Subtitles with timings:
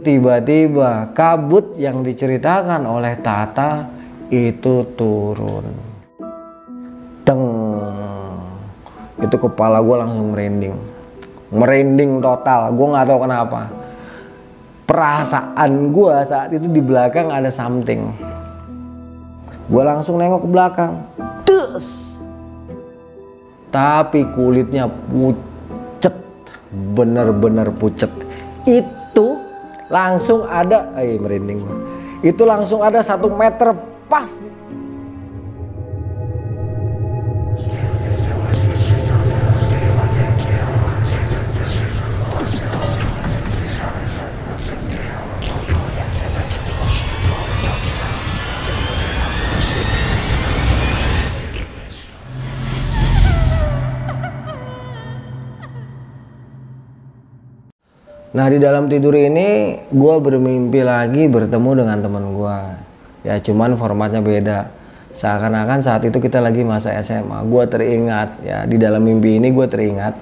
[0.00, 3.84] Tiba-tiba kabut yang diceritakan oleh Tata
[4.32, 5.68] itu turun.
[7.28, 7.44] Teng.
[9.20, 10.72] Itu kepala gue langsung merinding.
[11.52, 12.72] Merinding total.
[12.72, 13.60] Gue nggak tahu kenapa.
[14.88, 18.16] Perasaan gue saat itu di belakang ada something.
[19.68, 20.92] Gue langsung nengok ke belakang.
[21.44, 22.16] Terus.
[23.68, 26.16] Tapi kulitnya pucet.
[26.96, 28.08] Bener-bener pucet.
[28.64, 29.51] Itu
[29.92, 31.60] langsung ada, eh merinding.
[32.24, 33.76] Itu langsung ada satu meter
[34.08, 34.40] pas
[58.32, 62.58] Nah di dalam tidur ini gue bermimpi lagi bertemu dengan teman gue.
[63.28, 64.72] Ya cuman formatnya beda.
[65.12, 67.44] Seakan-akan saat itu kita lagi masa SMA.
[67.44, 70.16] Gue teringat ya di dalam mimpi ini gue teringat.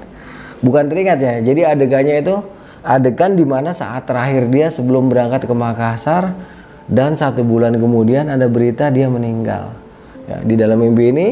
[0.58, 1.34] Bukan teringat ya.
[1.38, 2.34] Jadi adegannya itu
[2.82, 6.34] adegan di mana saat terakhir dia sebelum berangkat ke Makassar
[6.90, 9.70] dan satu bulan kemudian ada berita dia meninggal.
[10.26, 11.26] Ya, di dalam mimpi ini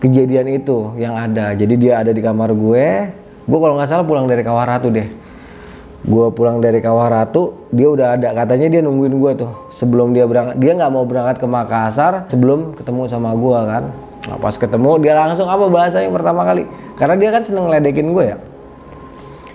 [0.00, 1.52] kejadian itu yang ada.
[1.52, 2.88] Jadi dia ada di kamar gue.
[3.44, 5.19] Gue kalau nggak salah pulang dari Kawaratu deh
[6.00, 8.32] gue pulang dari Kawaratu dia udah ada.
[8.32, 10.56] Katanya dia nungguin gue tuh sebelum dia berangkat.
[10.56, 13.84] Dia nggak mau berangkat ke Makassar sebelum ketemu sama gue kan?
[14.20, 16.64] Nah, pas ketemu dia langsung apa bahasa yang pertama kali?
[16.96, 18.36] Karena dia kan seneng ledekin gue ya.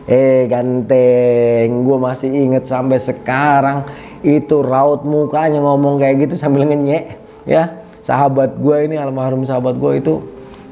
[0.06, 3.86] Eh ganteng gue masih inget sampai sekarang.
[4.26, 7.18] Itu raut mukanya ngomong kayak gitu sambil ngenyek
[7.50, 7.82] ya.
[8.06, 10.22] Sahabat gue ini almarhum sahabat gue itu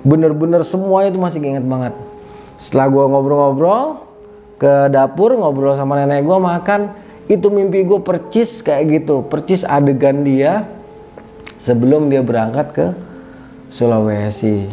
[0.06, 1.94] bener-bener semuanya itu masih inget banget.
[2.62, 4.13] Setelah gue ngobrol-ngobrol
[4.58, 6.82] ke dapur ngobrol sama nenek gue makan.
[7.32, 10.68] Itu mimpi gue percis kayak gitu percis adegan dia
[11.56, 12.86] sebelum dia berangkat ke
[13.72, 14.68] Sulawesi.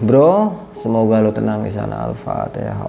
[0.00, 2.08] Bro semoga lo tenang di sana.
[2.08, 2.80] Al-fatihah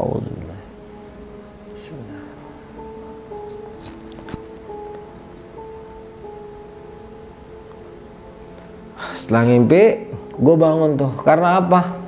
[9.28, 10.07] setelah ngimpi
[10.40, 11.11] gue bangun tuh.
[11.19, 12.00] Karena apa?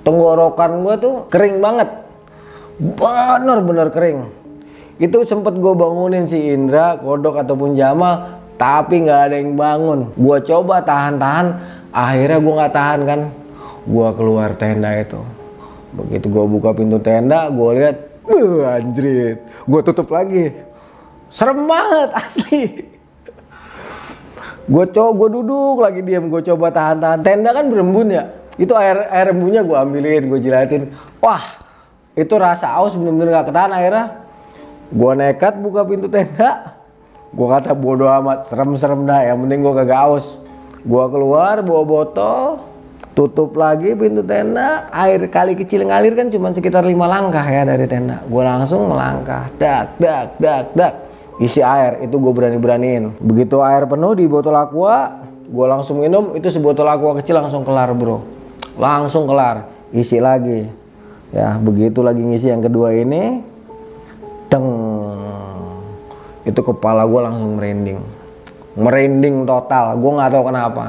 [0.00, 2.07] Tenggorokan gue tuh kering banget
[2.78, 4.30] benar-benar kering.
[4.98, 10.10] Itu sempet gue bangunin si Indra, Kodok ataupun Jamal tapi nggak ada yang bangun.
[10.18, 11.46] Gue coba tahan-tahan
[11.94, 13.20] akhirnya gue nggak tahan kan.
[13.86, 15.22] Gue keluar tenda itu.
[15.94, 17.96] Begitu gue buka pintu tenda gue lihat
[18.28, 19.40] Buh, anjrit.
[19.64, 20.52] Gue tutup lagi.
[21.32, 22.62] Serem banget asli.
[24.68, 27.24] Gue coba gue duduk lagi diam gue coba tahan-tahan.
[27.24, 28.28] Tenda kan berembun ya.
[28.60, 30.92] Itu air air embunnya gue ambilin gue jilatin.
[31.24, 31.67] Wah
[32.18, 34.06] itu rasa aus bener-bener gak ketahan akhirnya.
[34.90, 36.74] Gue nekat buka pintu tenda.
[37.30, 40.40] Gue kata bodo amat serem-serem dah yang penting gue kagak aus.
[40.82, 42.42] Gue keluar bawa botol
[43.14, 44.90] tutup lagi pintu tenda.
[44.90, 48.18] Air kali kecil ngalir kan cuma sekitar lima langkah ya dari tenda.
[48.26, 50.92] Gue langsung melangkah dak dak dak dak.
[51.38, 53.22] Isi air itu gue berani-beraniin.
[53.22, 57.94] Begitu air penuh di botol aqua gue langsung minum itu sebotol aqua kecil langsung kelar
[57.94, 58.24] bro.
[58.74, 59.70] Langsung kelar.
[59.92, 60.87] Isi lagi
[61.28, 63.42] ya begitu lagi ngisi yang kedua ini
[64.48, 64.66] teng.
[66.48, 68.00] Itu kepala gue langsung merinding.
[68.80, 70.84] Merinding total gue nggak tahu kenapa.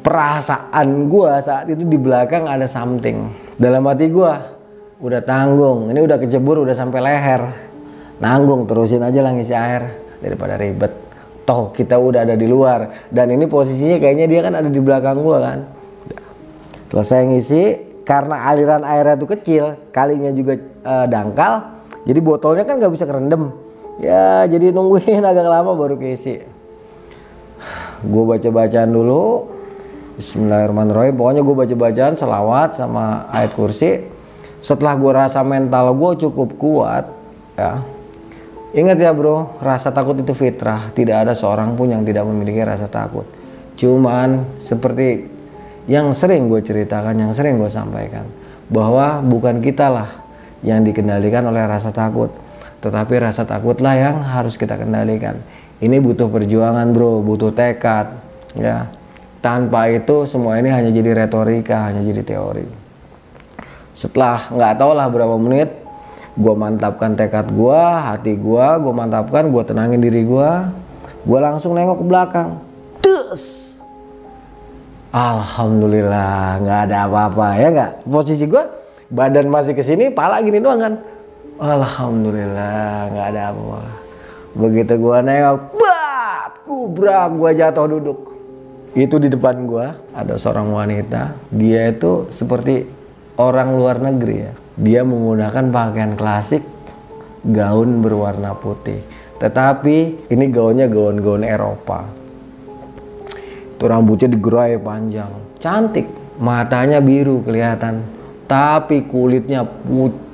[0.00, 3.28] Perasaan gue saat itu di belakang ada something.
[3.60, 4.32] Dalam hati gue
[5.04, 5.92] udah tanggung.
[5.92, 7.42] Ini udah kejebur udah sampai leher.
[8.20, 9.92] Nanggung terusin aja lah ngisi air
[10.24, 10.92] daripada ribet.
[11.44, 13.12] Toh kita udah ada di luar.
[13.12, 15.58] Dan ini posisinya kayaknya dia kan ada di belakang gue kan.
[16.88, 17.62] Selesai ngisi
[18.10, 23.54] karena aliran airnya itu kecil kalinya juga uh, dangkal jadi botolnya kan nggak bisa kerendam
[24.02, 26.58] ya jadi nungguin agak lama baru keisi
[28.04, 29.24] gue baca bacaan dulu.
[30.16, 31.14] Bismillahirrahmanirrahim.
[31.16, 34.04] Pokoknya gue baca bacaan selawat sama ayat kursi.
[34.60, 37.08] Setelah gue rasa mental gue cukup kuat
[37.56, 37.80] ya.
[38.70, 40.92] Ingat ya bro rasa takut itu fitrah.
[40.92, 43.24] Tidak ada seorang pun yang tidak memiliki rasa takut.
[43.80, 45.29] Cuman seperti
[45.90, 48.22] yang sering gue ceritakan, yang sering gue sampaikan
[48.70, 50.22] bahwa bukan kita lah
[50.62, 52.30] yang dikendalikan oleh rasa takut,
[52.78, 55.42] tetapi rasa takutlah yang harus kita kendalikan.
[55.82, 58.14] Ini butuh perjuangan bro, butuh tekad,
[58.54, 58.86] ya.
[59.40, 62.68] Tanpa itu semua ini hanya jadi retorika, hanya jadi teori.
[63.96, 65.74] Setelah nggak tahu lah berapa menit,
[66.36, 70.50] gue mantapkan tekad gue, hati gue, gue mantapkan, gue tenangin diri gue,
[71.24, 72.48] gue langsung nengok ke belakang.
[73.00, 73.59] Terus
[75.10, 78.62] Alhamdulillah nggak ada apa-apa ya nggak posisi gue
[79.10, 80.94] badan masih ke sini pala gini doang kan
[81.60, 83.84] Alhamdulillah nggak ada apa.
[84.56, 88.32] Begitu gua nengok, bat, kubrak, gua jatuh duduk.
[88.96, 91.36] Itu di depan gua ada seorang wanita.
[91.52, 92.88] Dia itu seperti
[93.36, 94.52] orang luar negeri ya.
[94.80, 96.64] Dia menggunakan pakaian klasik,
[97.44, 99.04] gaun berwarna putih.
[99.36, 102.08] Tetapi ini gaunnya gaun-gaun Eropa.
[103.80, 106.04] Itu rambutnya digerai panjang, cantik.
[106.36, 108.04] Matanya biru kelihatan,
[108.44, 110.28] tapi kulitnya putih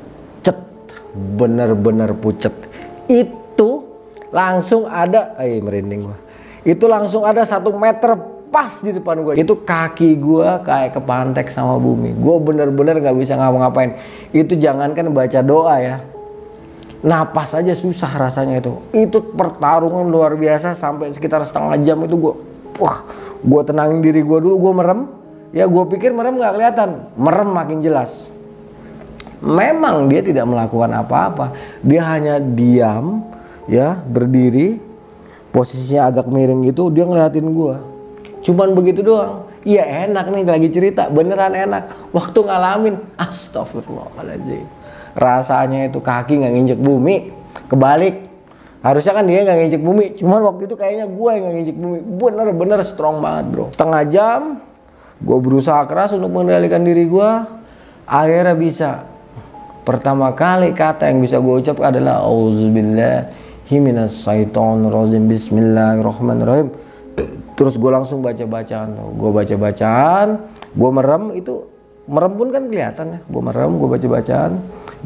[1.16, 2.52] bener-bener pucet.
[3.08, 3.86] Itu
[4.34, 6.18] langsung ada eh merinding gua.
[6.66, 11.78] Itu langsung ada satu meter pas di depan gue itu kaki gue kayak kepantek sama
[11.78, 12.14] bumi.
[12.14, 13.94] Gue bener-bener nggak bisa ngapa-ngapain.
[14.34, 15.96] Itu jangankan baca doa ya.
[17.06, 18.74] Napas aja susah rasanya itu.
[18.90, 22.34] Itu pertarungan luar biasa sampai sekitar setengah jam itu gue
[22.82, 22.98] wah
[23.42, 25.00] gue tenangin diri gue dulu gue merem.
[25.54, 26.90] Ya gue pikir merem nggak kelihatan.
[27.16, 28.28] Merem makin jelas.
[29.44, 31.52] Memang dia tidak melakukan apa-apa.
[31.84, 33.24] Dia hanya diam
[33.68, 34.80] ya berdiri.
[35.52, 37.80] Posisinya agak miring gitu dia ngeliatin gua.
[38.44, 39.48] Cuman begitu doang.
[39.64, 41.08] Iya enak nih lagi cerita.
[41.08, 42.12] Beneran enak.
[42.12, 44.68] Waktu ngalamin astagfirullahaladzim.
[45.16, 47.32] Rasanya itu kaki nggak nginjek bumi.
[47.72, 48.25] Kebalik
[48.84, 52.80] harusnya kan dia nggak nginjek bumi cuman waktu itu kayaknya gue yang nginjek bumi bener-bener
[52.84, 54.40] strong banget bro setengah jam
[55.20, 57.30] gue berusaha keras untuk mengendalikan diri gue
[58.06, 58.90] akhirnya bisa
[59.86, 63.30] Pertama kali kata yang bisa gue ucap adalah auzubillah
[63.70, 66.74] himinas syaiton rozim bismillahirrahmanirrahim.
[67.54, 68.98] Terus gue langsung baca bacaan.
[69.14, 70.28] Gue baca bacaan,
[70.74, 71.70] gue merem itu
[72.10, 73.18] merem pun kan kelihatan ya.
[73.30, 74.52] Gue merem, gue baca bacaan.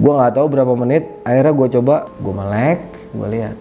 [0.01, 1.05] Gue nggak tahu berapa menit.
[1.29, 2.81] Akhirnya gue coba, gue melek,
[3.15, 3.57] gue lihat.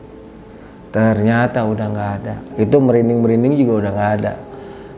[0.90, 2.36] Ternyata udah nggak ada.
[2.58, 4.34] Itu merinding merinding juga udah nggak ada.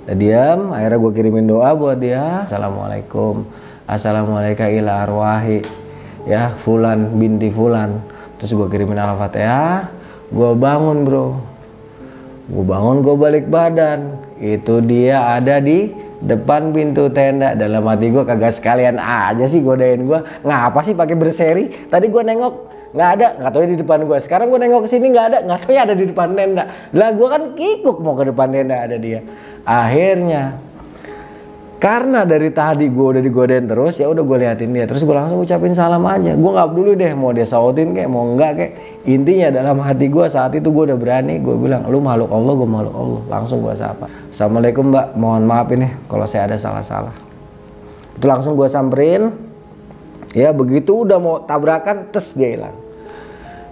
[0.07, 0.59] Udah diam.
[0.71, 2.47] Akhirnya gue kirimin doa buat dia.
[2.47, 3.43] Assalamualaikum.
[3.91, 5.81] Assalamualaikum ila arwahi
[6.25, 8.01] ya Fulan binti Fulan
[8.37, 9.89] terus gue kirimin al-fatihah
[10.29, 11.37] gue bangun bro
[12.49, 18.21] gue bangun gue balik badan itu dia ada di depan pintu tenda dalam hati gue
[18.25, 22.53] kagak sekalian aja sih godain gue ngapa sih pakai berseri tadi gue nengok
[22.91, 25.59] nggak ada nggak tahu di depan gue sekarang gue nengok ke sini nggak ada nggak
[25.63, 26.63] tahu ada di depan tenda.
[26.91, 29.23] Lah gue kan kikuk mau ke depan tenda ada dia.
[29.63, 30.59] Akhirnya
[31.81, 34.85] karena dari tadi gue udah digodain terus ya udah gue liatin dia.
[34.85, 36.35] Terus gue langsung ucapin salam aja.
[36.37, 38.71] Gue nggak peduli deh mau dia sautin kayak mau enggak kayak
[39.07, 41.41] intinya dalam hati gue saat itu gue udah berani.
[41.41, 43.21] Gue bilang lu makhluk Allah gue makhluk Allah.
[43.31, 44.05] Langsung gue sapa.
[44.29, 45.05] Assalamualaikum mbak.
[45.17, 47.15] Mohon maaf ini kalau saya ada salah-salah.
[48.13, 49.50] Itu langsung gue samperin
[50.31, 52.75] ya begitu udah mau tabrakan tes dia hilang.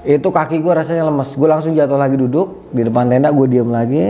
[0.08, 1.36] Itu kaki gue rasanya lemes.
[1.36, 4.06] Gue langsung jatuh lagi duduk di depan tenda gue diem lagi.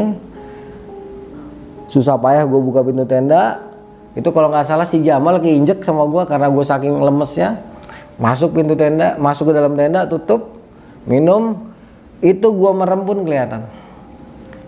[1.89, 3.57] Susah payah gue buka pintu tenda.
[4.13, 7.57] Itu kalau nggak salah si Jamal keinjek sama gue karena gue saking lemesnya.
[8.21, 10.61] Masuk pintu tenda masuk ke dalam tenda tutup
[11.09, 11.57] minum.
[12.21, 13.65] Itu gue merem pun kelihatan.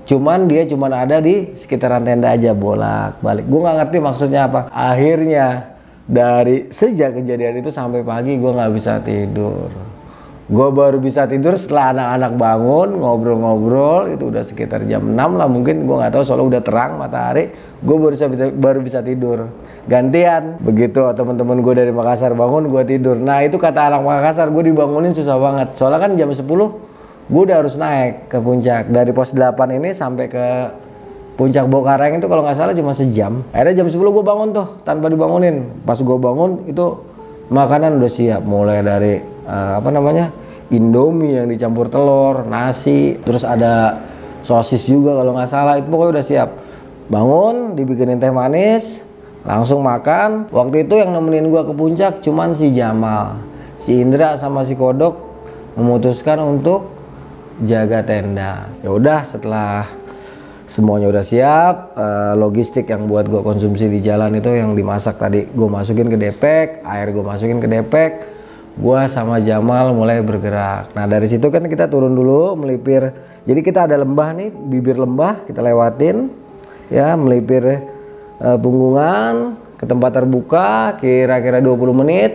[0.10, 4.74] Cuman dia cuman ada di sekitaran tenda aja bolak balik gue nggak ngerti maksudnya apa.
[4.74, 5.71] Akhirnya
[6.06, 9.70] dari sejak kejadian itu sampai pagi gue nggak bisa tidur.
[10.52, 15.88] Gue baru bisa tidur setelah anak-anak bangun ngobrol-ngobrol itu udah sekitar jam 6 lah mungkin
[15.88, 19.48] gue nggak tahu soalnya udah terang matahari gue baru bisa baru bisa tidur.
[19.88, 23.16] Gantian begitu teman-teman gue dari Makassar bangun gue tidur.
[23.16, 25.80] Nah itu kata anak Makassar gue dibangunin susah banget.
[25.80, 26.44] Soalnya kan jam 10
[27.32, 28.92] gue udah harus naik ke puncak.
[28.92, 30.46] Dari pos 8 ini sampai ke
[31.42, 35.10] puncak Bokareng itu kalau nggak salah cuma sejam akhirnya jam 10 gue bangun tuh tanpa
[35.10, 36.86] dibangunin pas gue bangun itu
[37.50, 39.18] makanan udah siap mulai dari
[39.50, 40.30] uh, apa namanya
[40.72, 44.00] Indomie yang dicampur telur, nasi, terus ada
[44.48, 46.50] sosis juga kalau nggak salah itu pokoknya udah siap.
[47.12, 49.04] Bangun, dibikinin teh manis,
[49.44, 50.48] langsung makan.
[50.48, 53.36] Waktu itu yang nemenin gua ke puncak cuman si Jamal,
[53.84, 55.20] si Indra sama si Kodok
[55.76, 56.88] memutuskan untuk
[57.68, 58.72] jaga tenda.
[58.80, 59.92] Ya udah setelah
[60.72, 65.44] semuanya udah siap, uh, logistik yang buat gua konsumsi di jalan itu yang dimasak tadi
[65.52, 68.12] gua masukin ke depek, air gua masukin ke depek,
[68.80, 70.96] gua sama Jamal mulai bergerak.
[70.96, 73.12] Nah dari situ kan kita turun dulu melipir.
[73.44, 76.32] Jadi kita ada lembah nih, bibir lembah kita lewatin,
[76.88, 77.84] ya melipir
[78.40, 82.32] uh, punggungan ke tempat terbuka kira-kira 20 menit.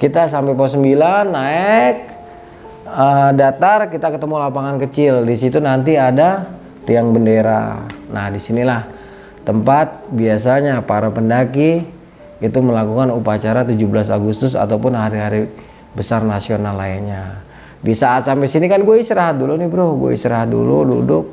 [0.00, 0.88] Kita sampai pos 9
[1.28, 1.96] naik
[2.88, 5.20] uh, datar kita ketemu lapangan kecil.
[5.28, 7.84] Di situ nanti ada tiang bendera.
[8.12, 8.86] Nah di sinilah
[9.44, 11.84] tempat biasanya para pendaki
[12.40, 15.48] itu melakukan upacara 17 Agustus ataupun hari-hari
[15.96, 17.40] besar nasional lainnya.
[17.84, 21.24] Di saat sampai sini kan gue istirahat dulu nih bro, gue istirahat dulu duduk.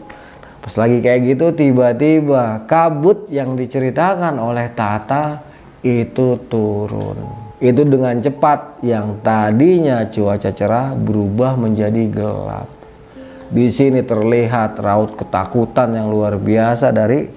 [0.62, 5.42] Pas lagi kayak gitu tiba-tiba kabut yang diceritakan oleh Tata
[5.82, 7.42] itu turun.
[7.62, 12.81] itu dengan cepat yang tadinya cuaca cerah berubah menjadi gelap.
[13.52, 17.28] Di sini terlihat raut ketakutan yang luar biasa dari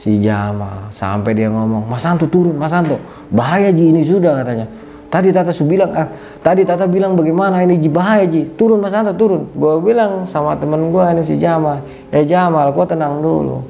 [0.00, 2.96] si Jamal sampai dia ngomong, "Mas Santo turun, Mas Santo.
[3.28, 4.64] Bahaya Ji ini sudah," katanya.
[5.12, 6.08] Tadi Tata su bilang, ah,
[6.40, 8.56] tadi Tata bilang bagaimana ini Ji bahaya Ji.
[8.56, 9.44] Turun Mas Santo, turun.
[9.52, 13.60] Gue bilang sama temen gue ini si Jamal, "Eh Jamal, kau tenang dulu.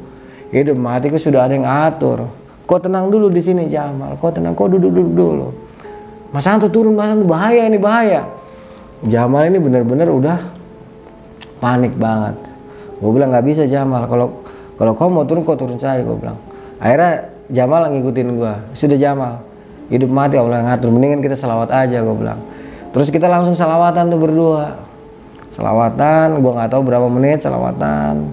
[0.55, 2.31] Hidup matiku sudah ada yang atur.
[2.63, 4.15] Kau tenang dulu di sini Jamal.
[4.23, 5.51] Kau tenang, kau duduk-duduk dulu."
[6.31, 8.23] Mas Santo turun, Mas Santo bahaya ini bahaya.
[9.03, 10.62] Jamal ini benar-benar udah
[11.63, 12.35] panik banget.
[12.99, 14.43] Gue bilang nggak bisa Jamal, kalau
[14.75, 16.35] kalau kau mau turun kau turun saya, gue bilang.
[16.83, 19.39] Akhirnya Jamal ngikutin gue, sudah Jamal,
[19.87, 22.43] hidup mati Allah yang ngatur, mendingan kita selawat aja, gue bilang.
[22.91, 24.83] Terus kita langsung salawatan tuh berdua.
[25.55, 28.27] Salawatan, gue nggak tahu berapa menit salawatan.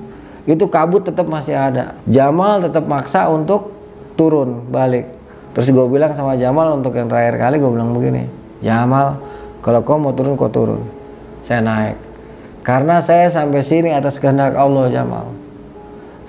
[0.49, 1.93] Itu kabut tetap masih ada.
[2.09, 3.75] Jamal tetap maksa untuk
[4.17, 5.19] turun balik
[5.53, 8.29] Terus gue bilang sama Jamal untuk yang terakhir kali gue bilang begini,
[8.61, 9.17] Jamal,
[9.65, 10.85] kalau kau mau turun kau turun,
[11.41, 12.08] saya naik.
[12.61, 15.25] Karena saya sampai sini atas kehendak Allah Jamal.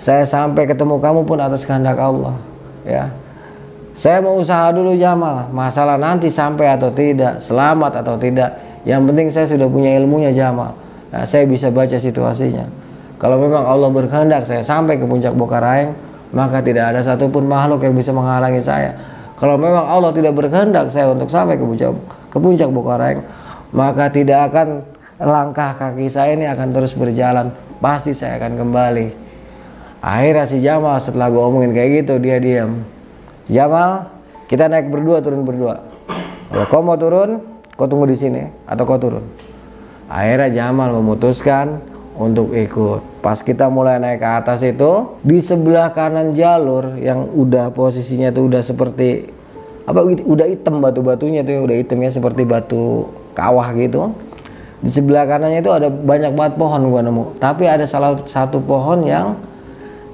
[0.00, 2.32] Saya sampai ketemu kamu pun atas kehendak Allah,
[2.88, 3.12] ya.
[3.92, 8.56] Saya mau usaha dulu Jamal, masalah nanti sampai atau tidak, selamat atau tidak.
[8.88, 10.72] Yang penting saya sudah punya ilmunya Jamal.
[11.12, 12.64] Nah, saya bisa baca situasinya.
[13.20, 15.92] Kalau memang Allah berkehendak saya sampai ke puncak Bokaraeng,
[16.32, 18.96] maka tidak ada satupun makhluk yang bisa menghalangi saya.
[19.36, 21.92] Kalau memang Allah tidak berkehendak saya untuk sampai ke puncak
[22.30, 23.24] ke puncak Bukareng,
[23.74, 24.84] maka tidak akan
[25.20, 27.52] langkah kaki saya ini akan terus berjalan.
[27.78, 29.06] Pasti saya akan kembali.
[30.00, 32.80] Akhirnya si Jamal setelah gue omongin kayak gitu dia diam.
[33.52, 34.08] Jamal,
[34.48, 35.84] kita naik berdua turun berdua.
[36.48, 37.44] Kalau kau mau turun,
[37.76, 39.22] kau tunggu di sini atau kau turun.
[40.08, 41.84] Akhirnya Jamal memutuskan
[42.16, 43.20] untuk ikut.
[43.20, 48.48] Pas kita mulai naik ke atas itu, di sebelah kanan jalur yang udah posisinya tuh
[48.48, 49.28] udah seperti
[49.84, 54.16] apa udah hitam batu-batunya tuh udah hitamnya seperti batu kawah gitu.
[54.80, 57.24] Di sebelah kanannya itu ada banyak banget pohon gua nemu.
[57.36, 59.36] Tapi ada salah satu pohon yang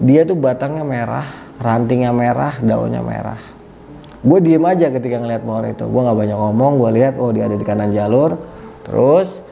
[0.02, 1.26] dia tuh batangnya merah,
[1.62, 3.38] rantingnya merah, daunnya merah.
[4.26, 5.86] Gue diem aja ketika ngeliat pohon itu.
[5.86, 6.72] Gue nggak banyak ngomong.
[6.82, 8.34] Gue lihat, oh dia ada di kanan jalur.
[8.82, 9.46] Terus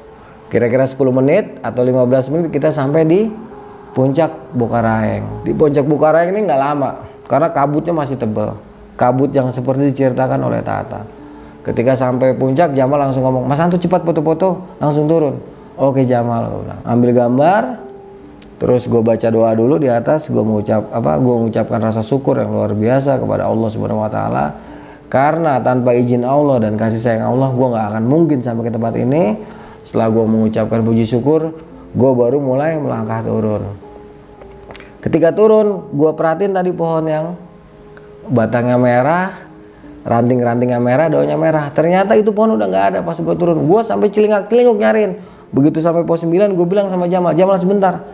[0.55, 3.27] Kira-kira 10 menit atau 15 menit kita sampai di
[3.91, 5.43] puncak Bukaraeng.
[5.43, 8.55] Di puncak Bukaraeng ini nggak lama karena kabutnya masih tebal.
[8.95, 11.03] Kabut yang seperti diceritakan oleh Tata.
[11.65, 15.41] Ketika sampai puncak Jamal langsung ngomong, Mas Antu cepat foto-foto, langsung turun.
[15.81, 16.77] Oke Jamal, gue.
[16.85, 17.81] Ambil gambar,
[18.61, 21.17] terus gue baca doa dulu di atas, gue mengucap apa?
[21.19, 24.47] Gue mengucapkan rasa syukur yang luar biasa kepada Allah Subhanahu Wa Taala.
[25.09, 28.95] Karena tanpa izin Allah dan kasih sayang Allah, gue nggak akan mungkin sampai ke tempat
[29.01, 29.23] ini
[29.85, 31.53] setelah gue mengucapkan puji syukur
[31.95, 33.63] gue baru mulai melangkah turun
[35.05, 37.27] ketika turun gue perhatiin tadi pohon yang
[38.33, 39.29] batangnya merah
[40.05, 41.73] ranting-rantingnya merah daunnya merah.
[41.73, 43.65] Ternyata itu pohon udah nggak ada pas gue turun.
[43.65, 45.19] Gue sampai celingak celinguk nyariin.
[45.51, 48.05] Begitu sampai pos 9 gue bilang sama Jamal Jamal sebentar.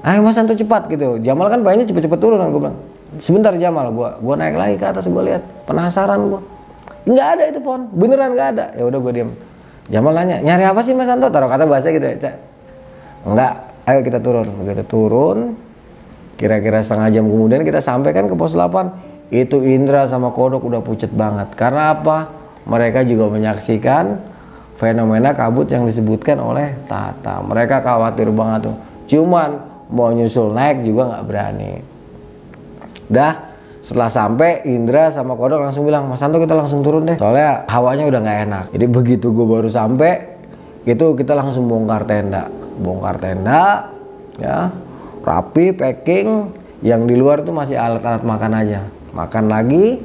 [0.00, 1.20] Ayo mas Santo cepat gitu.
[1.20, 2.76] Jamal kan banyak cepet-cepet turun kan gue bilang.
[3.18, 5.42] Sebentar Jamal gue gue naik lagi ke atas gue lihat.
[5.64, 6.40] Penasaran gue
[7.00, 8.66] nggak ada itu pohon beneran nggak ada.
[8.76, 9.30] Ya udah gue diam
[9.90, 11.26] Jamal nanya, nyari apa sih Mas Santo?
[11.34, 12.38] Taruh kata bahasa gitu ya.
[13.26, 13.52] Enggak,
[13.90, 14.46] ayo kita turun.
[14.62, 15.58] Begitu turun,
[16.38, 19.09] kira-kira setengah jam kemudian kita sampaikan ke pos 8.
[19.30, 21.54] Itu Indra sama Kodok udah pucet banget.
[21.54, 22.30] Karena apa?
[22.66, 24.18] Mereka juga menyaksikan
[24.76, 27.40] fenomena kabut yang disebutkan oleh Tata.
[27.46, 28.76] Mereka khawatir banget tuh.
[29.06, 31.72] Cuman mau nyusul naik juga nggak berani.
[33.10, 37.64] Dah, setelah sampai Indra sama Kodok langsung bilang Mas Santo kita langsung turun deh soalnya
[37.64, 40.20] hawanya udah nggak enak jadi begitu gue baru sampai
[40.84, 43.88] itu kita langsung bongkar tenda bongkar tenda
[44.36, 44.68] ya
[45.24, 46.52] rapi packing
[46.84, 48.80] yang di luar tuh masih alat-alat makan aja
[49.14, 49.98] makan lagi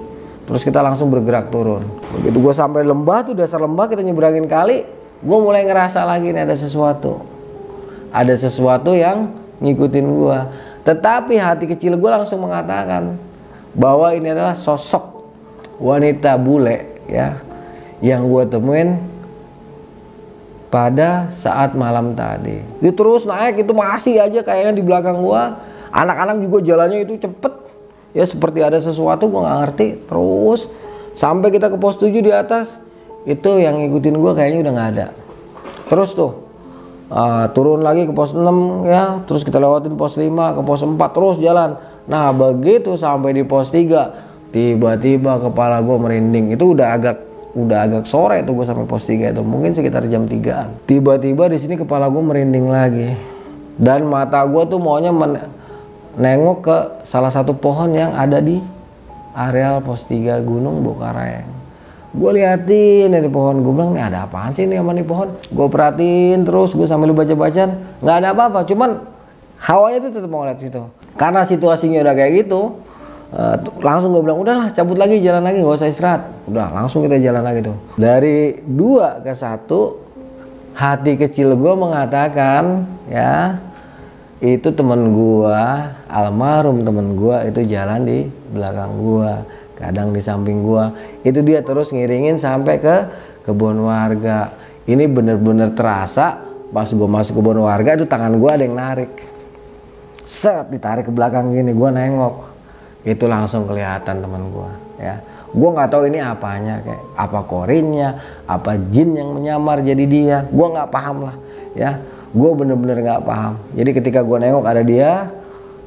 [0.46, 1.82] terus kita langsung bergerak turun
[2.18, 4.86] begitu gue sampai lembah tuh dasar lembah kita nyebrangin kali
[5.22, 7.26] gue mulai ngerasa lagi nih ada sesuatu
[8.14, 10.40] ada sesuatu yang ngikutin gue
[10.86, 13.18] tetapi hati kecil gue langsung mengatakan
[13.74, 15.26] bahwa ini adalah sosok
[15.82, 17.42] wanita bule ya
[18.00, 19.02] yang gue temuin
[20.76, 22.60] pada saat malam tadi.
[22.84, 25.44] Dia terus naik itu masih aja kayaknya di belakang gue.
[25.96, 27.54] Anak-anak juga jalannya itu cepet.
[28.16, 29.88] Ya seperti ada sesuatu gue nggak ngerti.
[30.08, 30.72] Terus
[31.14, 32.80] sampai kita ke pos 7 di atas
[33.28, 35.08] itu yang ngikutin gue kayaknya udah nggak ada.
[35.92, 36.32] Terus tuh
[37.12, 38.40] uh, turun lagi ke pos 6
[38.88, 39.20] ya.
[39.28, 43.74] Terus kita lewatin pos 5 ke pos 4 terus jalan Nah begitu sampai di pos
[43.74, 47.18] 3 tiba-tiba kepala gue merinding itu udah agak
[47.56, 51.58] udah agak sore tuh gue sampai pos 3 itu mungkin sekitar jam 3 tiba-tiba di
[51.60, 53.10] sini kepala gue merinding lagi
[53.76, 55.12] dan mata gue tuh maunya
[56.16, 58.60] nengok ke salah satu pohon yang ada di
[59.36, 61.48] areal pos 3 Gunung Bokareng.
[62.16, 65.36] Gue liatin dari pohon gue bilang nih ada apaan sih nih sama nih pohon?
[65.52, 69.04] Gue perhatiin terus gue sambil baca bacaan nggak ada apa-apa cuman
[69.60, 70.80] hawanya tuh tetap mau lihat situ.
[71.20, 72.80] Karena situasinya udah kayak gitu
[73.36, 76.22] uh, langsung gue bilang udahlah cabut lagi jalan lagi gak usah istirahat.
[76.48, 77.76] Udah langsung kita jalan lagi tuh.
[78.00, 80.00] Dari dua ke satu
[80.76, 83.60] hati kecil gue mengatakan ya
[84.44, 89.48] itu temen gua almarhum temen gua itu jalan di belakang gua
[89.80, 90.92] kadang di samping gua.
[91.24, 92.96] Itu dia terus ngiringin sampai ke
[93.48, 94.52] kebun warga.
[94.86, 99.12] Ini bener-bener terasa pas gua masuk kebun warga itu tangan gua ada yang narik.
[100.28, 102.36] Set ditarik ke belakang gini gua nengok.
[103.08, 105.16] Itu langsung kelihatan teman gua ya.
[105.56, 108.10] Gua nggak tahu ini apanya kayak apa korinnya
[108.44, 110.38] apa jin yang menyamar jadi dia.
[110.52, 111.36] Gua nggak paham lah
[111.76, 112.00] ya
[112.36, 113.56] gue bener-bener nggak paham.
[113.72, 115.32] Jadi ketika gue nengok ada dia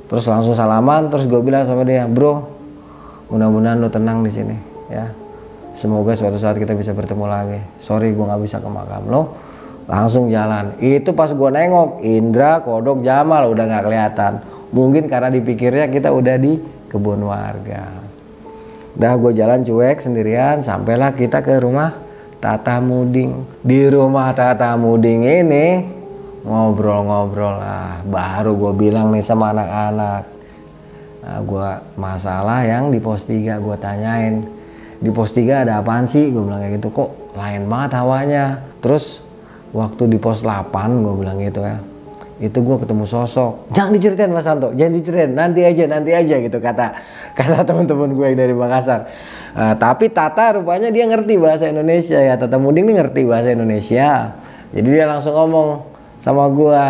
[0.09, 2.49] terus langsung salaman terus gue bilang sama dia bro
[3.29, 4.57] mudah-mudahan lo tenang di sini
[4.89, 5.13] ya.
[5.77, 7.61] Semoga suatu saat kita bisa bertemu lagi.
[7.85, 9.23] Sorry gue nggak bisa ke makam lo
[9.85, 10.81] langsung jalan.
[10.81, 14.33] Itu pas gue nengok Indra Kodok Jamal udah nggak kelihatan.
[14.73, 16.57] Mungkin karena dipikirnya kita udah di
[16.89, 18.09] kebun warga.
[18.97, 21.93] Dah gue jalan cuek sendirian sampailah kita ke rumah
[22.41, 23.61] Tata Muding.
[23.61, 25.98] Di rumah Tata Muding ini
[26.49, 28.01] ngobrol-ngobrol lah.
[28.09, 30.23] Baru gue bilang nih sama anak-anak.
[31.29, 31.69] Nah, gue
[32.01, 34.49] masalah yang di pos 3 gue tanyain.
[34.99, 36.33] Di pos 3 ada apaan sih?
[36.33, 36.89] Gue bilang kayak gitu.
[36.89, 38.45] Kok lain banget hawanya.
[38.81, 39.21] Terus
[39.77, 40.73] waktu di pos 8
[41.05, 41.77] gue bilang gitu ya.
[42.41, 43.69] Itu gue ketemu sosok.
[43.77, 44.73] Jangan diceritain Mas Santo.
[44.73, 45.33] Jangan diceritain.
[45.37, 46.97] Nanti aja nanti aja gitu kata
[47.39, 49.11] kata teman-teman gue yang dari Makassar.
[49.53, 52.41] Uh, tapi Tata rupanya dia ngerti bahasa Indonesia ya.
[52.41, 54.33] Tata Muding ini ngerti bahasa Indonesia.
[54.73, 56.85] Jadi dia langsung ngomong sama gue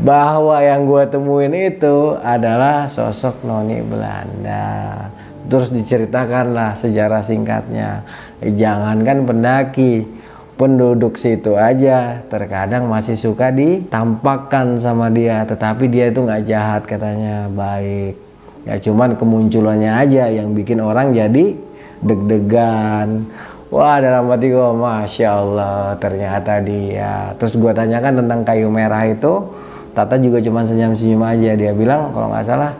[0.00, 5.08] bahwa yang gue temuin itu adalah sosok noni Belanda.
[5.44, 8.02] Terus diceritakanlah sejarah singkatnya.
[8.40, 10.08] Eh, jangankan pendaki
[10.56, 12.24] penduduk situ aja.
[12.26, 18.16] Terkadang masih suka ditampakkan sama dia tetapi dia itu nggak jahat katanya baik.
[18.64, 21.52] Ya cuman kemunculannya aja yang bikin orang jadi
[22.00, 23.28] deg-degan
[23.74, 27.34] wah dalam hati gue masya Allah ternyata dia.
[27.42, 29.50] Terus gue tanyakan tentang kayu merah itu
[29.94, 31.54] Tata juga cuma senyum-senyum aja.
[31.58, 32.72] Dia bilang kalau nggak salah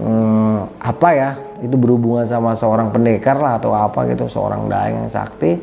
[0.00, 5.12] hmm, apa ya itu berhubungan sama seorang pendekar lah atau apa gitu seorang daeng yang
[5.12, 5.60] sakti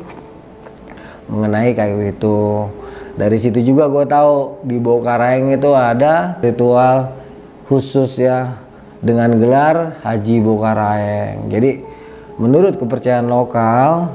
[1.26, 2.70] mengenai kayu itu.
[3.14, 7.14] Dari situ juga gue tahu di Bokaraeng itu ada ritual
[7.70, 8.58] khusus ya
[9.04, 11.84] dengan gelar Haji Bokaraeng jadi
[12.40, 14.08] menurut kepercayaan lokal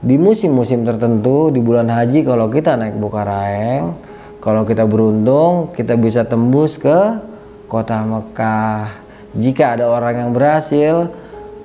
[0.00, 4.10] di musim-musim tertentu di bulan haji kalau kita naik Bokaraeng
[4.40, 7.20] kalau kita beruntung, kita bisa tembus ke
[7.68, 8.88] kota Mekah.
[9.36, 11.12] Jika ada orang yang berhasil,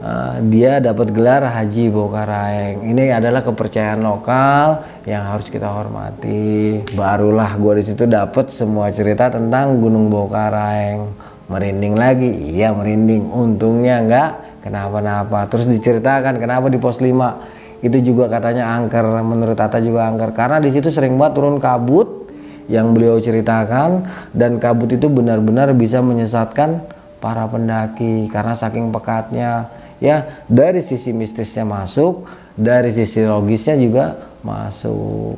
[0.04, 2.84] uh, dia dapat gelar Haji Bokaraeng.
[2.84, 6.84] Ini adalah kepercayaan lokal yang harus kita hormati.
[6.91, 11.15] Barulah gue di situ dapat semua cerita tentang Gunung Bokaraeng.
[11.48, 13.32] Merinding lagi, iya merinding.
[13.32, 14.30] Untungnya enggak
[14.67, 15.48] kenapa-napa.
[15.48, 19.04] Terus diceritakan kenapa di pos 5 itu juga katanya angker.
[19.24, 20.32] Menurut Tata juga angker.
[20.32, 22.30] Karena di situ sering banget turun kabut
[22.72, 24.06] yang beliau ceritakan.
[24.32, 26.84] Dan kabut itu benar-benar bisa menyesatkan
[27.20, 28.28] para pendaki.
[28.32, 29.68] Karena saking pekatnya
[30.04, 35.36] ya dari sisi mistisnya masuk dari sisi logisnya juga masuk.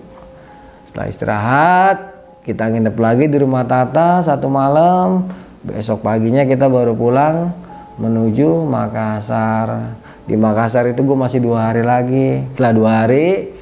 [0.89, 1.97] Setelah istirahat
[2.45, 5.25] kita nginep lagi di rumah Tata satu malam.
[5.65, 7.51] Besok paginya kita baru pulang
[7.97, 12.43] menuju Makassar di Makassar itu gue masih dua hari lagi.
[12.53, 13.55] Setelah dua hari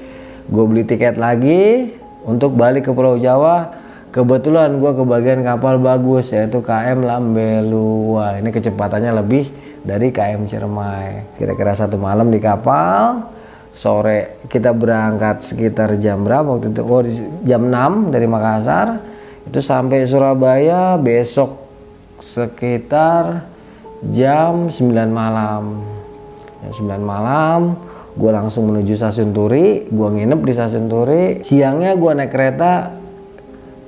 [0.50, 1.94] gue beli tiket lagi
[2.26, 3.86] untuk balik ke Pulau Jawa.
[4.10, 9.46] Kebetulan gue kebagian kapal bagus yaitu KM Lambelua ini kecepatannya lebih
[9.84, 13.28] dari KM Cermai kira-kira satu malam di kapal
[13.76, 16.82] sore kita berangkat sekitar jam berapa waktu itu?
[16.82, 17.04] Oh
[17.46, 18.88] jam 6 dari Makassar.
[19.46, 21.62] Itu sampai Surabaya besok
[22.18, 23.46] sekitar
[24.10, 25.95] jam 9 malam
[26.66, 27.78] jam 9 malam
[28.16, 31.24] gue langsung menuju stasiun Turi gue nginep di stasiun Turi.
[31.44, 32.96] Siangnya gue naik kereta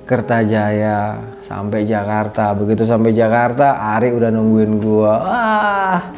[0.08, 2.56] Kertajaya sampai Jakarta.
[2.56, 6.12] Begitu sampai Jakarta Ari udah nungguin gue ah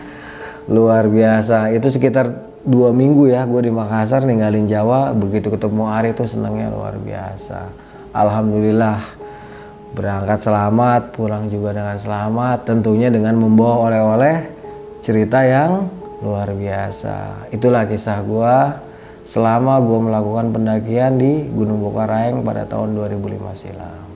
[0.70, 1.74] luar biasa.
[1.74, 5.14] Itu sekitar dua minggu ya gue di Makassar ninggalin Jawa.
[5.14, 7.70] Begitu ketemu Ari itu senangnya luar biasa.
[8.14, 9.06] Alhamdulillah
[9.94, 12.66] berangkat selamat pulang juga dengan selamat.
[12.66, 14.50] Tentunya dengan membawa oleh-oleh
[15.02, 17.48] cerita yang luar biasa.
[17.54, 18.80] Itulah kisah gua
[19.24, 24.09] selama gua melakukan pendakian di Gunung Bokaraeng pada tahun 2005 silam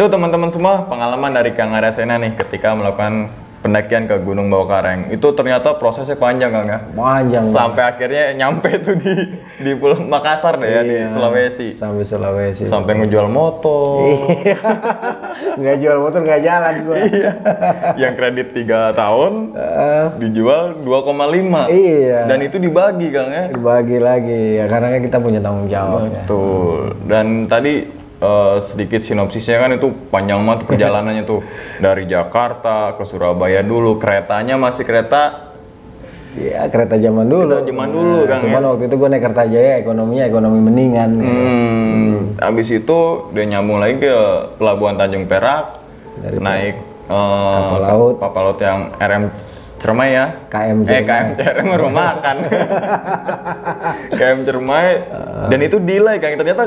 [0.00, 3.28] Itu teman-teman semua pengalaman dari Kang Arya Sena nih ketika melakukan
[3.60, 4.80] pendakian ke Gunung Bawah
[5.12, 6.80] Itu ternyata prosesnya panjang Kang ya.
[6.96, 7.44] Panjang.
[7.44, 9.12] Sampai akhirnya nyampe tuh di
[9.60, 11.12] di Pulau Makassar deh ya di Iya.
[11.12, 11.76] Sulawesi.
[11.76, 12.64] Sampai Sulawesi.
[12.64, 14.08] Sampai ngejual motor.
[14.40, 14.56] Iya.
[15.60, 16.96] nggak jual motor nggak jalan gua.
[16.96, 17.30] Iya.
[18.00, 21.68] Yang kredit 3 tahun Eh, dijual 2,5.
[21.68, 22.24] Iya.
[22.24, 23.52] Dan itu dibagi Kang ya.
[23.52, 26.24] dibagi lagi ya karena kan kita punya tanggung jawab ya.
[26.24, 26.96] Betul.
[27.04, 31.40] Dan tadi eh, sedikit sinopsisnya kan itu panjang banget perjalanannya tuh
[31.84, 33.96] dari Jakarta ke Surabaya dulu.
[33.96, 35.50] Keretanya masih kereta
[36.30, 37.58] Iya kereta zaman dulu.
[37.58, 41.10] Kereta zaman dulu, Kang, Cuman waktu itu gue naik Kertajaya ekonominya ekonomi mendingan.
[41.18, 41.26] ya.
[41.26, 42.98] Hmm, habis itu
[43.34, 44.14] dia nyambung lagi ke
[44.54, 45.82] Pelabuhan Tanjung Perak,
[46.38, 46.78] naik
[47.10, 48.14] eh, Kapal laut.
[48.22, 49.24] kapal laut yang RM
[49.82, 50.26] Cermai ya.
[50.46, 51.08] KM Eh Jerman.
[51.08, 52.36] KM Cermai rumah makan.
[54.20, 54.86] KM Cermai
[55.50, 56.64] dan itu delay kan ternyata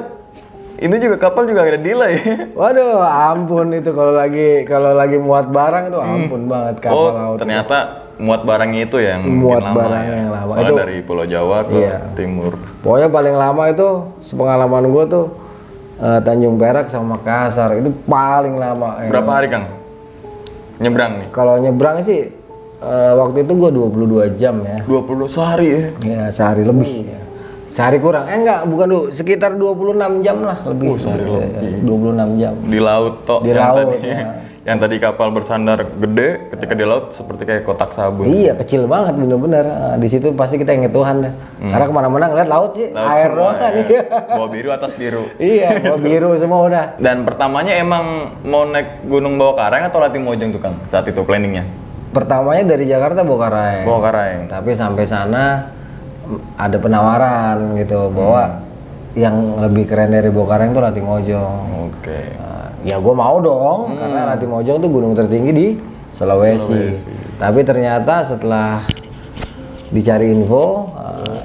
[0.76, 2.18] ini juga kapal juga ada delay.
[2.60, 7.38] Waduh, ampun itu kalau lagi kalau lagi muat barang itu ampun banget kapal oh, laut.
[7.38, 7.78] ternyata
[8.16, 10.20] muat barangnya itu yang Muat lama barangnya ya.
[10.20, 10.52] yang lama.
[10.52, 11.98] Soalnya Itu- dari Pulau Jawa ke Iya.
[12.14, 12.54] timur.
[12.80, 13.88] Pokoknya paling lama itu
[14.20, 15.26] sepengalaman gue tuh
[15.96, 18.98] eh, Tanjung Perak sama Makassar itu paling lama.
[19.00, 19.10] ya.
[19.10, 19.66] Berapa hari Kang?
[20.78, 21.28] Nyebrang nih.
[21.30, 22.34] Kalau nyebrang sih
[22.80, 24.82] eh, waktu itu gue 22 jam ya.
[24.84, 25.82] 20 sehari ya.
[26.04, 27.08] Ya sehari lebih.
[27.08, 27.20] ya.
[27.74, 28.30] Sehari kurang.
[28.30, 29.04] Eh enggak, bukan dulu.
[29.10, 30.88] Sekitar 26 jam lah lebih.
[30.88, 32.54] Oh, sehari Eh, 26 jam.
[32.64, 34.18] di laut toh Di yang laut, tadi ya.
[34.64, 39.18] yang tadi kapal bersandar gede ketika di laut seperti kayak kotak sabun Iya kecil banget
[39.18, 39.66] bener-bener.
[39.66, 41.34] Ah, di situ pasti kita inget Tuhan deh.
[41.66, 42.96] Karena ke mana-mana ngeliat laut sih, Hmm.
[42.96, 43.72] laut air semua doang kan.
[43.74, 43.84] ya.
[43.84, 44.02] Iya.
[44.30, 46.86] bawah biru atas biru iya, mau biru semua udah.
[46.96, 48.06] dan pertamanya emang
[48.44, 51.66] mau naik gunung bawah karang atau latih mojang tuh kang saat itu planningnya
[52.14, 53.82] Pertamanya dari Jakarta Bokarai.
[53.84, 55.66] bawah karang Tapi sampai sana
[56.56, 58.62] ada penawaran gitu bahwa Hmm.
[59.14, 61.92] yang lebih keren dari Bokareng tuh Latih Mojong.
[61.92, 65.68] oke Nah, ya gue mau dong karena Latih Mojong tuh gunung tertinggi di
[66.14, 66.98] Sulawesi.
[67.38, 68.82] Tapi ternyata setelah
[69.90, 70.90] dicari info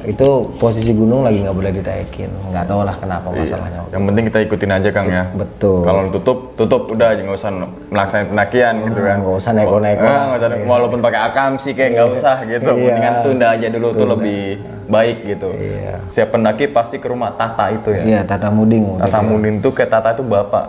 [0.04, 2.30] itu posisi gunung lagi nggak boleh ditaikin.
[2.48, 3.80] Nggak tahu lah kenapa masalahnya.
[3.88, 5.80] yang penting kita ikutin aja kang ya Betul.
[5.80, 7.50] kalau tutup tutup udah aja nggak usah
[7.88, 10.04] melaksanakan pendakian gitu kan nggak usah neko-neko.
[10.04, 12.82] Eh, nggak usah walaupun pakai akam sih kayak nggak usah gitu Iya.
[12.84, 14.42] mendingan tunda aja dulu tuh lebih
[14.86, 15.94] baik gitu Iya.
[16.08, 18.98] siap pendaki pasti ke rumah Tata itu ya Iya, Tata Muding.
[18.98, 20.64] Tata Mudin tuh kayak Tata itu bapak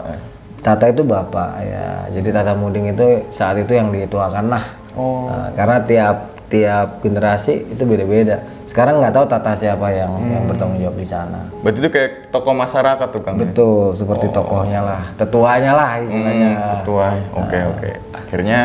[0.60, 1.88] Tata itu bapak ya.
[2.12, 4.64] Jadi Tata Muding itu saat itu yang dituakan lah.
[4.94, 6.16] oh Nah, karena tiap
[6.50, 8.42] tiap generasi itu beda-beda.
[8.66, 11.46] Sekarang nggak tahu Tata siapa yang yang bertanggung jawab di sana.
[11.62, 13.42] berarti itu kayak tokoh masyarakat tuh kang ya?
[13.46, 16.50] Betul, seperti tokohnya lah, tetuanya lah istilahnya.
[16.50, 17.08] Hmm, ketua
[17.38, 18.60] oke oke akhirnya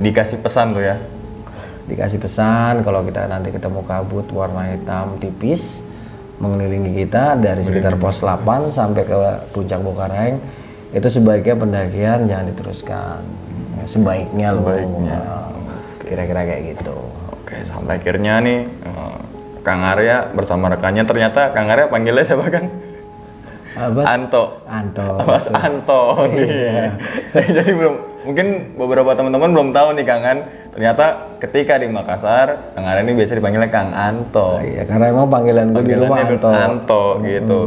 [0.00, 0.96] dikasih pesan tuh ya
[1.90, 5.82] Dikasih pesan kalau kita nanti ketemu kabut warna hitam tipis
[6.38, 9.16] mengelilingi kita dari sekitar pos 8 sampai ke
[9.50, 10.38] puncak Bokareng
[10.90, 13.20] itu sebaiknya pendakian jangan diteruskan.
[13.74, 14.70] Ya, Sebaiknya loh.
[14.70, 15.18] Sebaiknya.
[15.18, 15.50] Nah,
[16.02, 16.98] Kira-kira kayak gitu.
[17.50, 19.18] Oke sampai akhirnya nih eh,
[19.66, 22.70] Kang Arya bersama rekannya ternyata Kang Arya panggilnya siapa Kang
[23.70, 24.02] Apa?
[24.02, 25.08] Anto Anto.
[25.22, 26.90] Mas Anto nih.
[27.56, 27.94] Jadi belum
[28.26, 30.38] mungkin beberapa teman-teman belum tahu nih Kang kan.
[30.74, 34.58] Ternyata ketika di Makassar, Kang Arya ini biasa dipanggilnya Kang Anto.
[34.58, 36.50] Iya, karena emang panggilan gue di rumah Anto.
[36.50, 37.60] Anto gitu.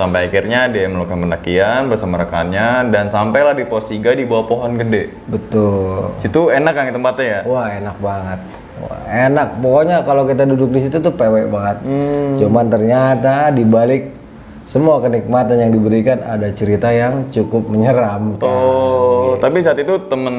[0.00, 4.80] Sampai akhirnya dia melakukan pendakian bersama rekannya dan sampailah di pos 3 di bawah pohon
[4.80, 5.12] gede.
[5.28, 6.16] Betul.
[6.24, 7.40] Situ enak Kang tempatnya ya?
[7.44, 8.40] Wah enak banget.
[8.80, 9.48] Wah, enak.
[9.60, 11.84] Pokoknya kalau kita duduk di situ tuh pewek banget.
[11.84, 12.32] Hmm.
[12.40, 14.16] Cuman ternyata di balik
[14.64, 18.48] semua kenikmatan yang diberikan ada cerita yang cukup menyeramkan.
[18.48, 20.36] Oh, tapi saat itu temen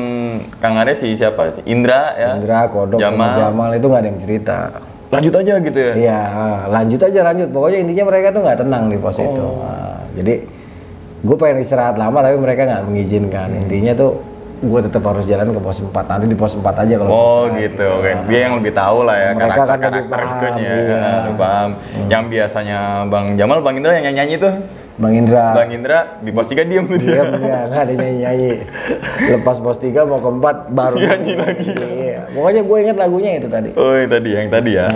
[0.58, 1.54] Kang Arya si siapa?
[1.54, 2.34] Si Indra ya.
[2.34, 3.38] Indra, Kodok, sama Jamal.
[3.38, 4.58] Jamal itu nggak ada yang cerita.
[5.12, 5.94] Lanjut aja gitu ya.
[5.94, 6.22] Iya,
[6.72, 7.48] lanjut aja lanjut.
[7.52, 9.28] Pokoknya intinya mereka tuh nggak tenang di pos itu.
[9.44, 9.60] Oh.
[9.60, 10.34] Nah, jadi
[11.22, 13.52] gue pengen istirahat lama tapi mereka nggak mengizinkan.
[13.54, 14.24] Intinya tuh
[14.62, 15.92] gue tetap harus jalan ke pos 4.
[16.08, 17.60] Nanti di pos 4 aja kalau Oh bisa.
[17.66, 18.12] gitu, oke.
[18.32, 20.72] Dia yang lebih tahu lah ya Mereka kan karakter lebih karakter paham, itunya.
[20.72, 21.02] iya.
[21.28, 21.70] Ya, paham.
[22.08, 24.54] Yang biasanya Bang Jamal, Bang Indra yang nyanyi tuh.
[25.02, 25.46] Bang Indra.
[25.58, 27.42] Bang Indra di pos 3 diem tuh Dia dia.
[27.42, 28.52] ya, nggak ada nyanyi-nyanyi.
[29.34, 31.70] Lepas pos 3 mau ke 4 baru nyanyi lagi.
[31.74, 32.22] Iya.
[32.30, 33.70] Pokoknya gue inget lagunya itu tadi.
[33.74, 34.88] Oh yang tadi, yang tadi ya.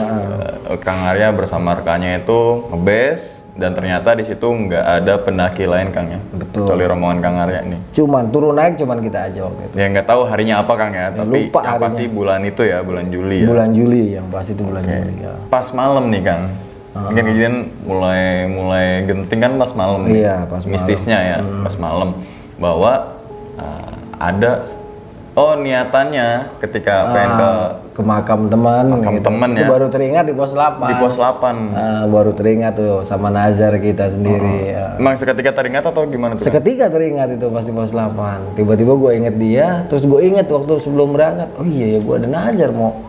[0.69, 5.89] Eh, Kang Arya bersama rekannya itu ngebes dan ternyata di situ nggak ada pendaki lain
[5.89, 6.19] Kang ya.
[6.37, 6.69] Betul.
[6.69, 7.79] Kecuali rombongan Kang Arya nih.
[7.97, 9.73] Cuman turun naik cuman kita aja waktu itu.
[9.73, 13.09] Ya nggak tahu harinya apa Kang ya, tapi lupa yang pasti bulan itu ya, bulan
[13.09, 13.47] Juli ya.
[13.49, 15.33] Bulan Juli yang pasti itu bulan Juli ya.
[15.49, 16.43] Pas malam nih Kang.
[16.95, 20.23] Mungkin kejadian mulai mulai genting kan pas malam nih.
[20.23, 20.63] Iya, malam.
[20.63, 20.71] Hmm.
[20.71, 22.09] Mistisnya ya, pas malam
[22.55, 23.19] bahwa
[23.59, 24.63] uh, ada
[25.35, 27.51] oh niatannya ketika pengen ke
[27.91, 29.27] ke makam teman Makam gitu.
[29.27, 29.67] teman Itu ya.
[29.69, 31.75] baru teringat di pos 8 Di pos 8.
[31.75, 34.67] Ah, baru teringat tuh sama Nazar kita sendiri Oh.
[34.69, 34.85] ya.
[34.95, 36.43] Emang seketika teringat atau gimana tuh?
[36.43, 40.75] Seketika teringat itu pas di pos 8 Tiba-tiba gue inget dia Terus gue inget waktu
[40.77, 42.99] sebelum berangkat Oh iya ya gue ada Nazar mau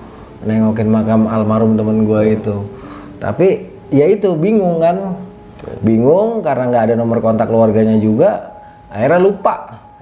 [0.42, 2.54] Nengokin makam almarhum temen gue itu
[3.16, 5.18] Tapi ya itu bingung kan.
[5.82, 8.56] Bingung karena nggak ada nomor kontak keluarganya juga
[8.96, 9.54] Akhirnya lupa.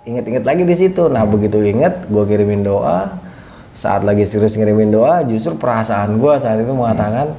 [0.05, 1.09] Inget-inget lagi di situ.
[1.09, 3.11] Nah begitu inget gue kirimin doa.
[3.75, 7.35] Saat lagi serius ngirimin doa Justru perasaan gue saat itu mengatakan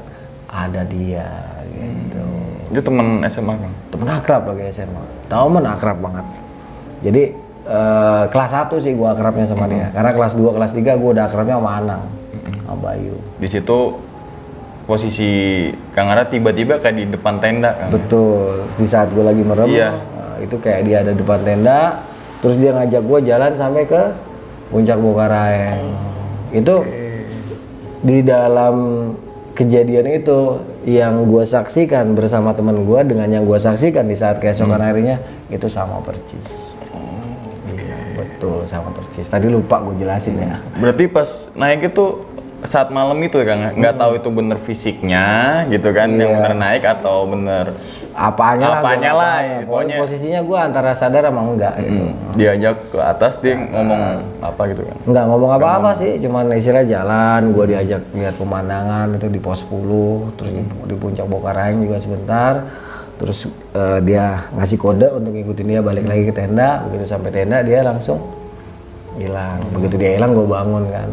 [0.52, 1.32] Ada dia
[1.72, 2.26] gitu.
[2.76, 3.72] Itu temen SMA kan?
[3.96, 6.26] temen akrab lagi SMA temen akrab banget.
[7.04, 7.24] Jadi
[7.68, 9.88] eh, kelas 1 sih gua akrabnya sama dia.
[9.96, 12.04] Karena kelas 2 kelas 3 gua udah akrabnya sama Anang
[12.66, 13.16] sama Bayu.
[13.40, 13.80] Di situ
[14.86, 15.30] posisi
[15.92, 17.90] Kang Ara tiba-tiba kayak di depan tenda kan?
[17.90, 18.70] betul.
[18.72, 19.92] Di saat gua lagi merem Iya.
[19.98, 22.06] eh, itu kayak dia ada depan tenda
[22.40, 24.02] terus dia ngajak gua jalan sampai ke
[24.70, 25.82] puncak Bokaraeng
[26.52, 26.76] itu
[28.00, 28.76] di dalam
[29.52, 30.40] kejadian itu
[30.86, 35.18] yang gua saksikan bersama teman gua dengan yang gua saksikan di saat keesokan harinya
[35.48, 36.78] itu sama percis.
[37.66, 39.26] Iya, betul sama percis.
[39.26, 40.58] Tadi lupa gue jelasin ya.
[40.76, 42.06] Berarti pas naik itu
[42.68, 43.62] saat malam itu ya Kang?
[43.78, 45.26] Nggak tahu itu bener fisiknya
[45.70, 46.10] gitu kan?
[46.14, 46.38] Yang Iya.
[46.42, 47.66] bener naik atau bener
[48.16, 52.76] apanya lah Apanya lah, ya, Pokoknya posisinya gua antara sadar sama enggak gitu hmm, diajak
[52.88, 54.02] ke atas dia ngomong
[54.40, 54.98] apa gitu kan?
[55.04, 60.32] Nggak ngomong apa-apa sih, cuman istilah jalan, gua diajak lihat pemandangan itu di pos 10,
[60.40, 62.54] terus di, di puncak Bokaraeng juga sebentar.
[63.20, 67.60] Terus eh, dia ngasih kode untuk ngikutin dia balik lagi ke tenda, begitu sampai tenda
[67.68, 68.20] dia langsung
[69.20, 69.60] hilang.
[69.76, 71.10] Begitu dia hilang gua bangun kan.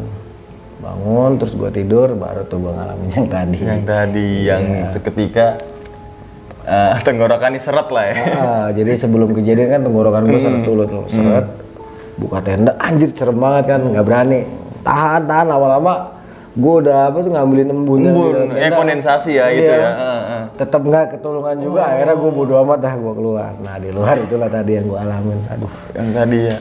[0.82, 3.58] Bangun terus gua tidur baru tuh gua ngalamin yang tadi.
[3.62, 4.86] Yang tadi yang Iya.
[4.90, 5.46] seketika
[6.62, 8.14] eh, tenggorokan seret lah ya.
[8.34, 10.44] Ah, jadi sebelum kejadian kan tenggorokan gue Hmm.
[10.44, 11.46] seret dulu tuh, seret.
[12.14, 14.40] Buka tenda, anjir serem banget kan, nggak berani.
[14.82, 16.21] Tahan, tahan lama-lama
[16.52, 19.90] gue udah apa tuh ngambilin embun Embun, eh kondensasi ya gitu ya.
[19.90, 20.42] Heeh.
[20.52, 23.50] Tetap nggak ketulungan juga, akhirnya gue bodo amat dah gue keluar.
[23.56, 25.38] Nah di luar itulah tadi yang gue alamin.
[25.48, 26.56] Aduh, Yang tadi ya.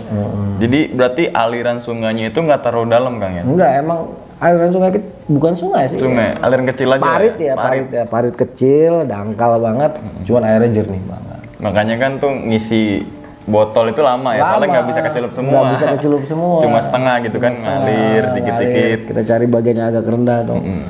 [0.58, 3.44] Jadi berarti aliran sungainya itu nggak terlalu dalam Kang ya?
[3.44, 4.00] enggak emang
[4.38, 6.00] aliran sungai ke- bukan sungai sih.
[6.00, 7.04] Sungai, aliran kecil aja.
[7.04, 9.92] Parit ya, parit ya, parit kecil, dangkal banget,
[10.24, 11.38] cuman airnya jernih banget.
[11.60, 13.04] Makanya kan tuh ngisi
[13.42, 14.74] botol itu lama ya, soalnya Lama.
[14.78, 15.52] nggak bisa kecelup semua.
[15.52, 16.58] Nggak bisa kecelup semua.
[16.62, 19.00] Cuma setengah gitu kan, Setengah, ngalir dikit-dikit.
[19.10, 20.60] Kita cari bagian yang agak rendah tuh.
[20.62, 20.86] Hmm.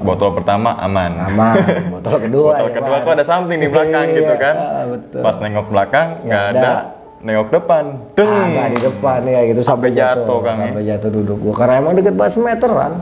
[0.00, 1.12] Botol pertama aman.
[1.18, 1.54] Aman.
[1.98, 2.52] Botol kedua.
[2.56, 4.54] Botol ya, kedua kok ada something di belakang Iya, gitu kan.
[4.54, 5.20] ah, betul.
[5.20, 6.60] Pas nengok belakang nggak ada.
[6.62, 6.72] ada.
[7.20, 7.84] Nengok depan,
[8.16, 8.30] deng.
[8.32, 10.64] Ah, nggak di depan ya gitu sampai, jatuh, jatuh, Kang, ya?
[10.72, 12.92] sampai jatuh duduk gua karena emang deket banget semeteran.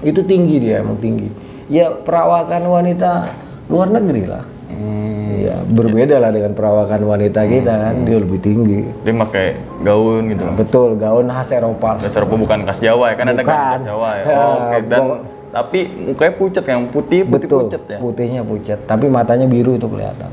[0.00, 1.28] Itu tinggi dia emang tinggi.
[1.68, 3.28] Ya perawakan wanita
[3.68, 4.40] luar negeri lah.
[4.78, 5.26] Hmm.
[5.38, 8.86] Iya, berbeda lah dengan perawakan wanita kita kan, dia lebih tinggi.
[9.02, 9.46] Dia pakai
[9.80, 10.44] gaun gitu.
[10.54, 11.98] Betul, gaun khas Eropa.
[11.98, 14.22] Dasar apa bukan khas Jawa ya, kan ada khas Jawa ya.
[14.22, 17.98] Ya, Oh, Oke, dan pokok- tapi mukanya pucat yang putih, putih Betul, pucat ya.
[17.98, 20.28] putihnya pucat, tapi matanya biru itu kelihatan.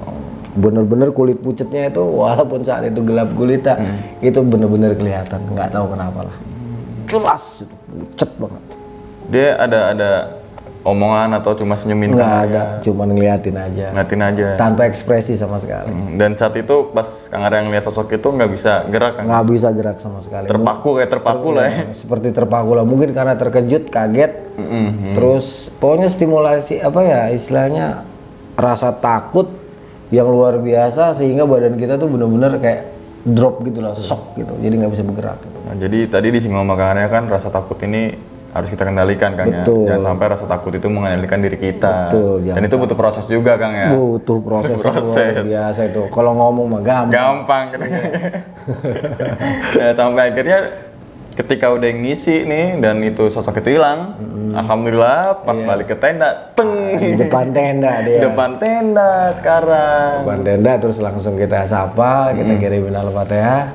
[0.53, 3.97] Bener-bener kulit pucatnya itu walaupun saat itu gelap gulita, Hmm.
[4.21, 5.39] itu bener-bener kelihatan.
[5.47, 6.37] Nggak tahu kenapa lah.
[7.05, 8.61] Jelas, itu pucat banget.
[9.25, 10.09] Dia ada ada
[10.85, 13.85] omongan atau cuma senyumin Nggak kamu ada, cuman ngeliatin aja.
[13.89, 14.47] ngeliatin aja.
[14.53, 15.89] Tanpa ekspresi sama sekali.
[15.89, 19.25] Hmm, Dan saat itu pas Kang Arya ngeliat sosok itu nggak bisa gerak kan?
[19.25, 20.45] Nggak bisa gerak sama sekali.
[20.45, 21.83] Terpaku kayak terpaku lah ya.
[21.89, 22.85] Seperti terpaku lah.
[22.85, 24.31] Mungkin karena terkejut, kaget.
[24.55, 25.17] Mm-mm.
[25.17, 28.05] Terus pokoknya stimulasi apa ya istilahnya
[28.53, 29.49] rasa takut
[30.13, 32.81] yang luar biasa sehingga badan kita tuh bener-bener kayak
[33.25, 34.53] drop gitu lah, shock gitu.
[34.61, 35.57] Jadi nggak bisa bergerak gitu.
[35.65, 38.13] Nah, jadi tadi disinggung sama Kang Arya kan rasa takut ini
[38.55, 39.67] harus kita kendalikan Kang ya.
[39.67, 39.83] Betul.
[39.83, 42.07] Jangan sampai rasa takut itu mengendalikan diri kita.
[42.07, 43.91] Betul, Dan itu butuh proses juga Kang ya.
[43.91, 45.43] Butuh proses, luar Proses.
[45.43, 46.01] biasa itu.
[46.07, 47.11] Kalau ngomong mah gampang.
[47.11, 47.83] Gampang gitu.
[49.83, 50.59] ya, sampai akhirnya
[51.35, 54.15] ketika udah ngisi nih dan itu sosok itu hilang,
[54.55, 58.31] alhamdulillah pas balik ke tenda, teng Di depan tenda di dia.
[58.31, 60.23] depan tenda sekarang.
[60.23, 63.67] Depan tenda terus langsung kita sapa, kita kirimin al-fatihah,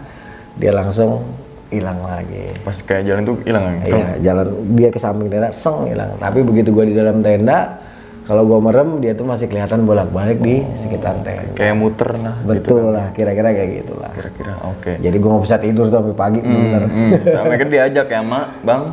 [0.56, 1.20] dia langsung
[1.70, 2.50] hilang lagi.
[2.66, 3.76] Pas kayak jalan tuh hilang kan?
[3.86, 6.18] Iya, jalan dia ke samping tenda, seng hilang.
[6.18, 7.78] Tapi begitu gua di dalam tenda,
[8.26, 11.54] kalau gua merem dia tuh masih kelihatan bolak-balik di sekitar tenda.
[11.54, 12.36] Kayak muter nah.
[12.42, 14.12] Betul lah, kira-kira kayak gitulah.
[14.12, 14.92] Kira-kira oke.
[14.98, 16.82] Jadi gua nggak bisa tidur tuh sampai pagi, bener.
[16.90, 18.84] Hmm, sampai akhirnya diajak ya mak Bang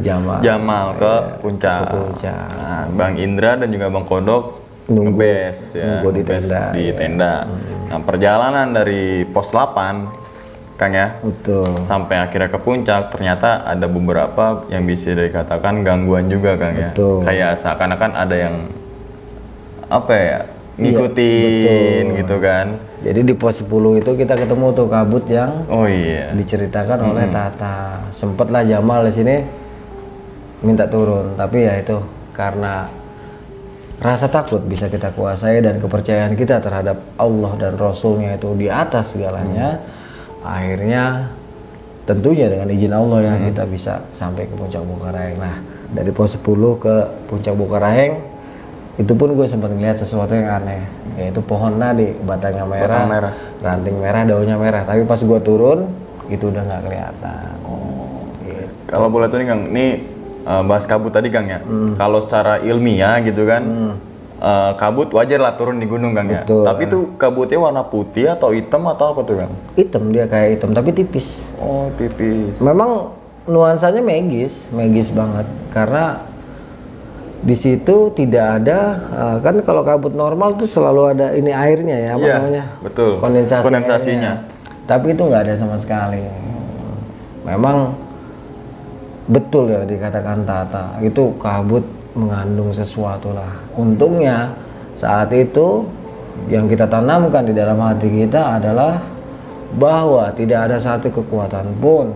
[0.00, 0.40] Jama.
[0.40, 1.12] Jamal ke
[1.44, 1.80] puncak.
[1.84, 2.48] Ke puncak.
[2.56, 4.44] Nah, Bang Indra dan juga Bang Kodok
[4.88, 5.20] Nunggu.
[5.20, 5.84] ngebes ya.
[6.00, 6.94] Nunggu di tenda, Di iya.
[6.96, 7.34] tenda.
[7.92, 10.08] Nah, perjalanan dari pos 8
[10.82, 11.86] Kang ya Betul.
[11.86, 16.90] sampai akhirnya ke puncak ternyata ada beberapa yang bisa dikatakan gangguan juga Kang ya.
[16.90, 17.22] Betul.
[17.22, 18.54] Kayak seakan-akan ada yang
[19.86, 20.38] apa ya?
[20.74, 22.66] Iya, ngikutin gitu kan.
[23.06, 26.34] Jadi di pos 10 itu kita ketemu tuh kabut yang Oh iya.
[26.34, 28.02] diceritakan oleh Tata.
[28.10, 29.36] Sempet lah Jamal di sini
[30.62, 31.98] minta turun tapi ya itu
[32.30, 32.86] karena
[33.98, 39.14] rasa takut bisa kita kuasai dan kepercayaan kita terhadap Allah dan Rasulnya itu di atas
[39.14, 39.78] segalanya
[40.42, 41.32] akhirnya
[42.02, 45.56] tentunya dengan izin Allah ya kita bisa sampai ke puncak Bukaraheng nah
[45.94, 46.42] dari pos 10
[46.82, 46.94] ke
[47.30, 48.18] puncak Bukaraheng
[49.00, 50.84] itu pun gue sempat ngeliat sesuatu yang aneh
[51.16, 53.32] yaitu pohon nadi batangnya merah, Batang merah.
[53.62, 55.88] ranting merah daunnya merah tapi pas gue turun
[56.28, 57.48] itu udah nggak kelihatan
[58.44, 58.64] gitu.
[58.88, 59.86] Kalau boleh tuh nih Kang, ini
[60.44, 61.60] eh, bahas kabut tadi Kang ya.
[61.64, 61.96] Hmm.
[61.96, 63.62] Kalau secara ilmiah gitu kan,
[64.42, 66.42] eh, kabut wajar lah turun di gunung Kang ya.
[66.42, 66.62] Betul.
[66.62, 69.52] Tapi tuh kabutnya warna putih atau hitam atau apa tuh Kang?
[69.72, 72.58] hitam dia kayak hitam tapi tipis Oh tipis.
[72.58, 76.22] memang nuansanya magis magis banget karena
[77.40, 78.78] di situ tidak ada
[79.10, 83.18] eh, kan kalau kabut normal tuh selalu ada ini airnya ya apa Iya, namanya betul.
[83.18, 84.32] kondensasi Kondensasinya.
[84.38, 84.84] airnya.
[84.84, 86.22] tapi itu nggak ada sama sekali
[87.42, 87.98] memang
[89.24, 94.52] betul ya dikatakan Tata itu kabut mengandung sesuatu lah untungnya
[94.92, 95.88] saat itu
[96.48, 99.00] yang kita tanamkan di dalam hati kita adalah
[99.76, 102.12] bahwa tidak ada satu kekuatan pun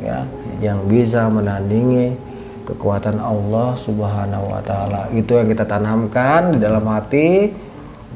[0.00, 0.24] ya
[0.64, 2.16] yang bisa menandingi
[2.66, 5.06] kekuatan Allah Subhanahu wa taala.
[5.12, 7.52] Itu yang kita tanamkan di dalam hati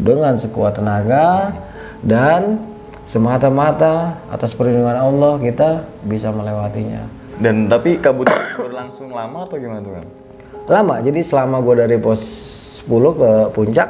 [0.01, 1.55] dengan sekuat tenaga
[2.01, 2.57] dan
[3.05, 7.05] semata-mata atas perlindungan Allah kita bisa melewatinya.
[7.41, 10.09] Dan tapi kabutnya berlangsung lama atau gimana tuh Kang?
[10.69, 12.21] Lama, jadi selama gue dari pos
[12.85, 13.89] 10 ke puncak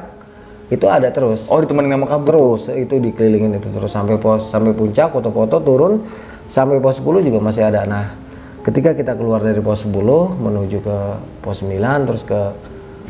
[0.70, 1.50] itu ada terus.
[1.50, 2.26] Oh ditemenin sama kabut.
[2.30, 3.90] terus itu dikelilingin itu terus.
[3.90, 6.06] Sampai pos sampai puncak foto-foto turun
[6.46, 7.82] sampai pos 10 juga masih ada.
[7.86, 8.14] Nah
[8.62, 9.90] ketika kita keluar dari pos 10
[10.38, 10.98] menuju ke
[11.42, 12.40] pos 9 terus ke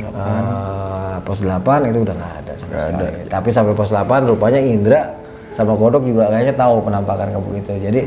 [0.00, 3.28] eh, pos 8 itu udah nggak ada sama sekali.
[3.28, 5.20] Tapi sampai pos 8 rupanya Indra
[5.52, 7.72] sama Kodok juga kayaknya tahu penampakan kabut itu.
[7.76, 8.00] Jadi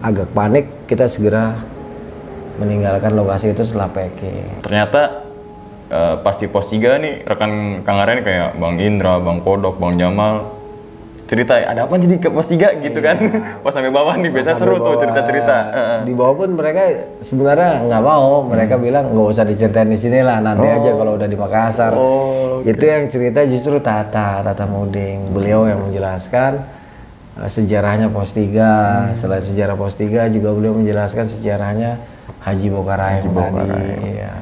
[0.00, 1.60] agak panik kita segera
[2.62, 5.26] meninggalkan lokasi itu setelah packing Ternyata
[5.90, 9.98] eh, pas di pos 3 nih rekan Kang nih kayak Bang Indra, Bang Kodok, Bang
[9.98, 10.62] Jamal
[11.32, 13.16] cerita ada apa jadi ke pos 3 gitu kan.
[13.64, 15.56] pas sampai bawah nih biasa seru tuh cerita-cerita.
[16.04, 18.44] Di bawah pun mereka sebenarnya nggak mau.
[18.44, 21.96] Mereka bilang nggak usah diceritain di sini lah nanti aja kalau udah di Makassar.
[21.96, 25.32] Oh, itu yang cerita justru Tata Tata Muding.
[25.32, 26.60] Beliau yang menjelaskan
[27.40, 31.96] eh, sejarahnya pos 3 selain sejarah pos 3 juga beliau menjelaskan sejarahnya
[32.42, 34.18] Haji Bokarayeng tadi.
[34.18, 34.34] Ya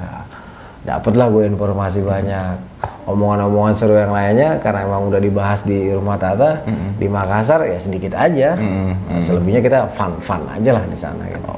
[0.81, 2.57] dapatlah gue informasi banyak.
[3.05, 6.63] Omongan-omongan seru yang lainnya karena emang udah dibahas di rumah Tata
[6.97, 8.55] di Makassar ya sedikit aja.
[8.55, 11.51] Nah, selebihnya kita fun-fun aja lah di sana gitu.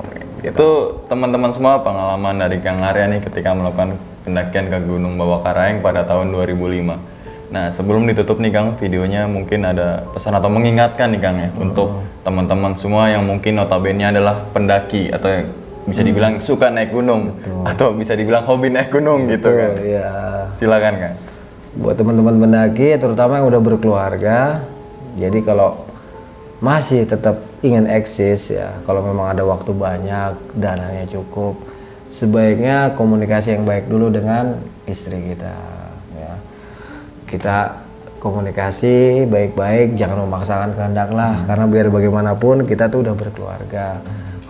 [0.42, 0.68] Itu
[1.06, 3.94] teman-teman semua pengalaman dari Kang Arya nih ketika melakukan
[4.26, 6.98] pendakian ke Gunung Bawakaraeng pada tahun 2005.
[7.52, 12.00] Nah, sebelum ditutup nih Kang, videonya mungkin ada pesan atau mengingatkan nih Kang ya untuk
[12.24, 15.52] teman-teman semua yang mungkin notabene adalah pendaki atau
[15.82, 17.34] bisa dibilang suka naik gunung
[17.66, 19.70] atau bisa dibilang hobi naik gunung gitu kan.
[19.74, 20.10] Betul, ya.
[20.58, 21.16] Silakan Kang.
[21.72, 24.60] buat teman-teman pendaki terutama yang udah berkeluarga
[25.16, 25.88] jadi kalau
[26.60, 31.56] masih tetap ingin eksis ya kalau memang ada waktu banyak dananya cukup
[32.12, 35.56] sebaiknya komunikasi yang baik dulu dengan istri kita
[36.12, 36.32] ya
[37.24, 37.56] kita
[38.20, 43.98] komunikasi baik-baik jangan memaksakan kehendak lah karena biar bagaimanapun kita tuh udah berkeluarga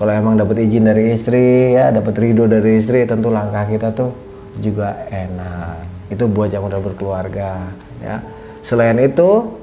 [0.03, 4.11] kalau emang dapat izin dari istri ya dapat ridho dari istri tentu langkah kita tuh
[4.59, 6.11] juga enak.
[6.11, 7.71] Itu buat yang udah berkeluarga
[8.03, 8.19] ya.
[8.67, 9.55] Selain itu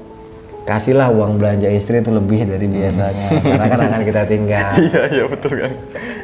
[0.64, 4.72] kasihlah uang belanja istri itu lebih dari biasanya karena kan akan kita tinggal.
[4.80, 5.76] Iya, iya betul Kang.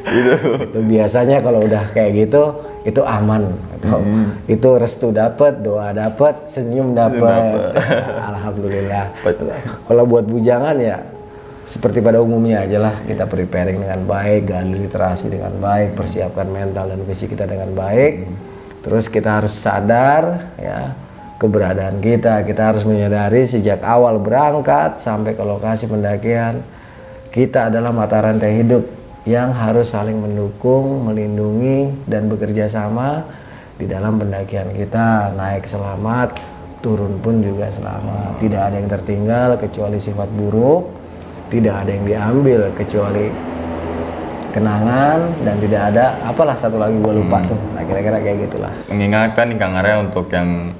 [0.09, 0.33] Itu.
[0.65, 2.43] itu biasanya kalau udah kayak gitu
[2.89, 3.97] itu aman itu,
[4.49, 7.77] itu restu dapat doa dapat senyum dapat
[8.33, 9.13] alhamdulillah.
[9.91, 11.16] Kalau buat bujangan ya
[11.67, 16.95] seperti pada umumnya aja lah kita preparing dengan baik gali literasi dengan baik persiapkan mental
[16.95, 18.23] dan fisik kita dengan baik
[18.81, 20.95] terus kita harus sadar ya
[21.35, 26.63] keberadaan kita kita harus menyadari sejak awal berangkat sampai ke lokasi pendakian
[27.35, 28.97] kita adalah mata rantai hidup
[29.27, 33.27] yang harus saling mendukung, melindungi, dan bekerja sama
[33.75, 35.35] di dalam pendakian kita.
[35.35, 36.39] Naik selamat,
[36.79, 38.39] turun pun juga selamat.
[38.39, 40.96] Tidak ada yang tertinggal kecuali sifat buruk,
[41.47, 43.27] tidak ada yang diambil kecuali
[44.49, 47.59] kenangan, dan tidak ada apalah satu lagi gue lupa tuh.
[47.71, 48.71] Nah kira-kira kayak gitulah.
[48.87, 50.73] mengingatkan nih Kang Arya untuk yang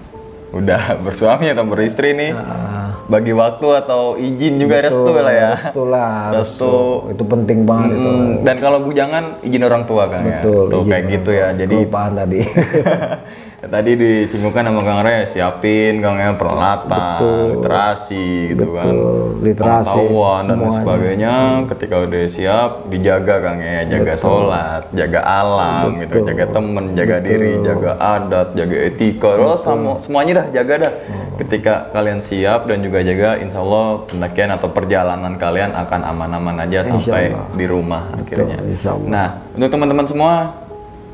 [0.49, 2.89] udah bersuami atau beristri nih Ah.
[3.05, 6.76] bagi waktu atau izin juga restu lah ya Restu lah, Restu.
[7.07, 8.09] Itu penting banget itu.
[8.09, 10.63] Mm, dan kalau bujangan izin orang tua kan ya Betul.
[10.65, 12.39] tuh izin kayak gitu ya jadi Kelupaan tadi.
[13.58, 18.86] tadi dicimbukan sama Kang Re siapin Kang ya peralatan literasi gitu kan.
[18.86, 19.05] Betul,
[19.41, 21.34] literasi, pengetahuan dan sebagainya.
[21.74, 26.22] Ketika udah siap dijaga Kang ya jaga sholat jaga alam gitu.
[26.22, 29.30] Jaga temen jaga diri jaga adat jaga etika.
[29.41, 30.93] Lo sama semuanya dah jaga dah.
[31.38, 36.86] Ketika kalian siap dan juga jaga insya Allah pendakian atau perjalanan kalian akan aman-aman aja
[36.86, 38.58] sampai di rumah akhirnya.
[38.66, 39.10] Insya Allah.
[39.10, 40.34] Nah, untuk teman-teman semua,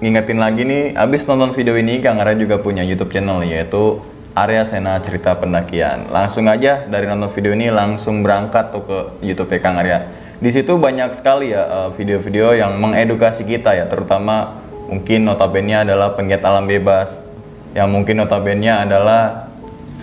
[0.03, 4.03] ngingetin lagi nih, abis nonton video ini, Kang Arya juga punya YouTube channel yaitu
[4.35, 6.11] Arya Sena Cerita Pendakian.
[6.11, 10.03] Langsung aja dari nonton video ini langsung berangkat tuh ke YouTube Kang Arya.
[10.43, 14.59] Di situ banyak sekali ya eh, video-video yang mengedukasi kita ya, terutama
[14.91, 17.23] mungkin notabene adalah penggiat alam bebas,
[17.71, 19.47] yang mungkin notabene adalah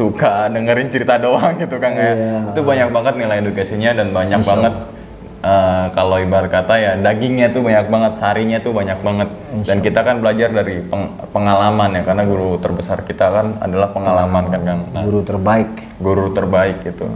[0.01, 2.17] suka dengerin cerita doang gitu Kang ya.
[2.17, 2.57] Iya.
[2.57, 4.73] Itu banyak banget nilai edukasinya dan banyak banget
[5.41, 9.29] Eh, kalau ibarat kata ya dagingnya tuh banyak banget, sarinya tuh banyak banget.
[9.65, 14.53] Dan kita kan belajar dari peng- pengalaman ya, karena guru terbesar kita kan adalah pengalaman
[14.53, 14.81] kan Kang.
[14.93, 15.73] Nah, Guru terbaik.
[15.97, 17.09] guru terbaik gitu.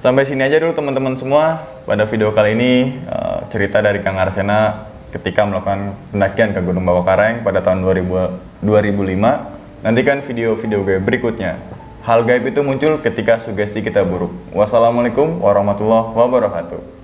[0.00, 1.68] Sampai sini aja dulu teman-teman semua.
[1.84, 2.72] Pada video kali ini
[3.04, 9.84] eh, cerita dari Kang Arsena ketika melakukan pendakian ke Gunung Bawakareng pada tahun 2000, 2005.
[9.84, 11.60] Nantikan video-video gue berikutnya.
[12.00, 14.32] Hal gaib itu muncul ketika sugesti kita buruk.
[14.56, 16.97] Wassalamualaikum warahmatullahi wabarakatuh.